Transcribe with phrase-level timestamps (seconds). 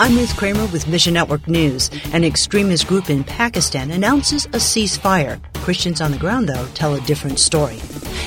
[0.00, 1.90] I'm Ruth Kramer with Mission Network News.
[2.12, 5.42] An extremist group in Pakistan announces a ceasefire.
[5.54, 7.80] Christians on the ground, though, tell a different story.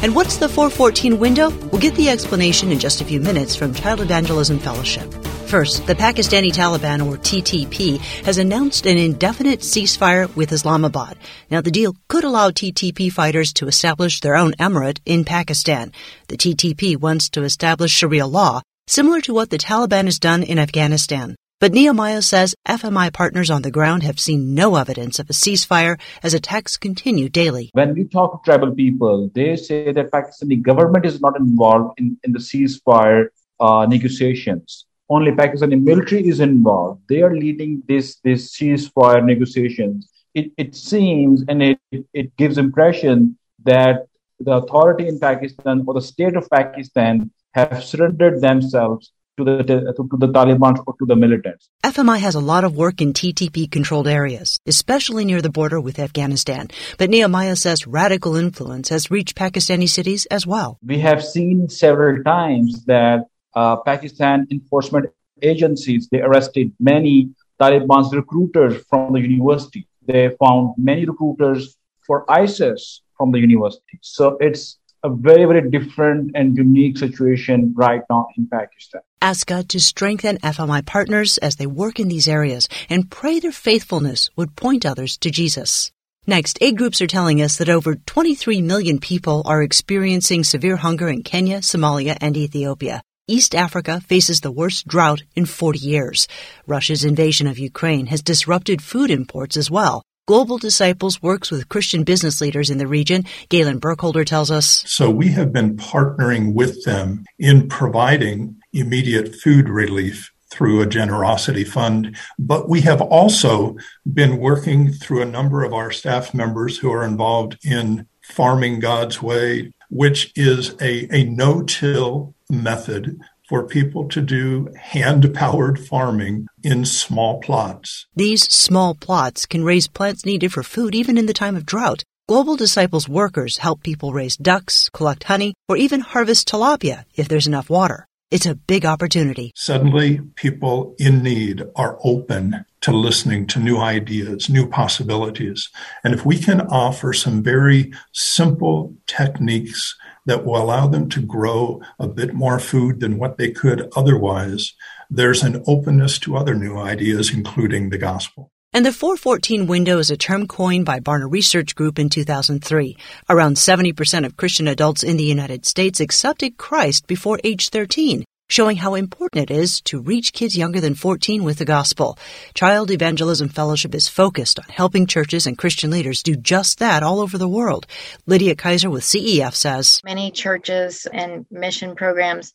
[0.00, 1.50] And what's the 414 window?
[1.66, 5.12] We'll get the explanation in just a few minutes from Child Evangelism Fellowship.
[5.46, 11.18] First, the Pakistani Taliban, or TTP, has announced an indefinite ceasefire with Islamabad.
[11.50, 15.92] Now, the deal could allow TTP fighters to establish their own emirate in Pakistan.
[16.28, 20.58] The TTP wants to establish Sharia law, similar to what the Taliban has done in
[20.58, 21.36] Afghanistan.
[21.60, 25.98] But Nehemiah says FMI partners on the ground have seen no evidence of a ceasefire
[26.22, 27.70] as attacks continue daily.
[27.72, 32.16] When we talk to tribal people, they say that Pakistani government is not involved in,
[32.22, 34.86] in the ceasefire uh, negotiations.
[35.10, 37.02] Only Pakistani military is involved.
[37.08, 40.08] They are leading this, this ceasefire negotiations.
[40.34, 44.06] It, it seems and it, it gives impression that
[44.38, 50.08] the authority in Pakistan or the state of Pakistan have surrendered themselves to the, to,
[50.10, 51.70] to the Taliban or to the militants.
[51.84, 55.98] FMI has a lot of work in TTP controlled areas, especially near the border with
[55.98, 56.68] Afghanistan.
[56.98, 60.78] But Nehemiah says radical influence has reached Pakistani cities as well.
[60.84, 63.20] We have seen several times that
[63.54, 65.06] uh, Pakistan enforcement
[65.42, 67.30] agencies, they arrested many
[67.60, 69.86] Taliban's recruiters from the university.
[70.06, 73.98] They found many recruiters for ISIS from the university.
[74.00, 79.02] So it's a very, very different and unique situation right now in Pakistan.
[79.20, 83.52] Ask God to strengthen FMI partners as they work in these areas and pray their
[83.52, 85.90] faithfulness would point others to Jesus.
[86.26, 91.08] Next, aid groups are telling us that over 23 million people are experiencing severe hunger
[91.08, 93.02] in Kenya, Somalia, and Ethiopia.
[93.26, 96.28] East Africa faces the worst drought in 40 years.
[96.66, 100.02] Russia's invasion of Ukraine has disrupted food imports as well.
[100.28, 103.24] Global Disciples works with Christian business leaders in the region.
[103.48, 104.84] Galen Burkholder tells us.
[104.86, 111.64] So we have been partnering with them in providing immediate food relief through a generosity
[111.64, 113.76] fund, but we have also
[114.10, 119.22] been working through a number of our staff members who are involved in farming God's
[119.22, 123.18] way, which is a, a no-till method
[123.48, 128.06] for people to do hand powered farming in small plots.
[128.14, 132.04] These small plots can raise plants needed for food even in the time of drought.
[132.28, 137.46] Global Disciples workers help people raise ducks, collect honey, or even harvest tilapia if there's
[137.46, 138.07] enough water.
[138.30, 139.52] It's a big opportunity.
[139.56, 145.70] Suddenly, people in need are open to listening to new ideas, new possibilities.
[146.04, 149.96] And if we can offer some very simple techniques
[150.26, 154.74] that will allow them to grow a bit more food than what they could otherwise,
[155.08, 158.52] there's an openness to other new ideas, including the gospel.
[158.78, 162.96] And the 414 window is a term coined by Barna Research Group in 2003.
[163.28, 168.76] Around 70% of Christian adults in the United States accepted Christ before age 13 showing
[168.76, 172.16] how important it is to reach kids younger than 14 with the gospel.
[172.54, 177.18] Child Evangelism Fellowship is focused on helping churches and Christian leaders do just that all
[177.18, 177.84] over the world.
[178.26, 182.54] Lydia Kaiser with CEF says Many churches and mission programs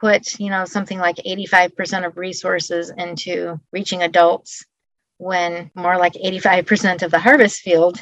[0.00, 4.64] put, you know, something like 85% of resources into reaching adults
[5.18, 8.00] when more like 85% of the harvest field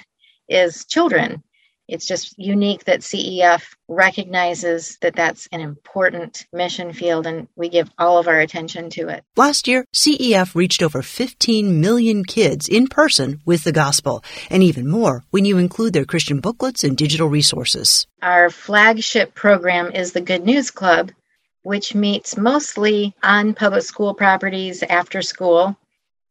[0.49, 1.43] is children
[1.89, 7.91] it's just unique that CEF recognizes that that's an important mission field and we give
[7.99, 9.23] all of our attention to it.
[9.37, 14.89] Last year, CEF reached over 15 million kids in person with the gospel, and even
[14.89, 18.07] more when you include their Christian booklets and digital resources.
[18.23, 21.13] Our flagship program is the Good News Club,
[21.63, 25.77] which meets mostly on public school properties after school.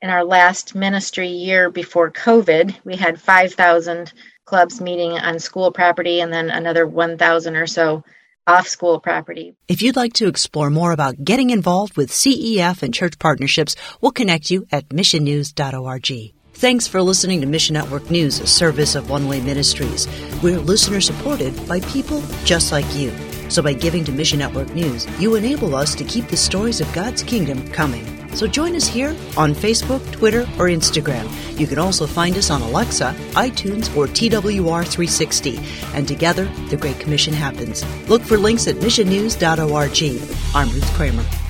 [0.02, 4.12] In our last ministry year before COVID, we had 5,000
[4.46, 8.04] clubs meeting on school property and then another 1,000 or so
[8.46, 9.56] off school property.
[9.68, 14.12] If you'd like to explore more about getting involved with CEF and church partnerships, we'll
[14.12, 16.34] connect you at missionnews.org.
[16.54, 20.08] Thanks for listening to Mission Network News, a service of One Way Ministries.
[20.44, 23.12] We're listener supported by people just like you.
[23.50, 26.94] So by giving to Mission Network News, you enable us to keep the stories of
[26.94, 28.15] God's kingdom coming.
[28.36, 31.26] So join us here on Facebook, Twitter, or Instagram.
[31.58, 35.94] You can also find us on Alexa, iTunes, or TWR360.
[35.96, 37.84] And together, the Great Commission happens.
[38.10, 40.54] Look for links at missionnews.org.
[40.54, 41.45] I'm Ruth Kramer.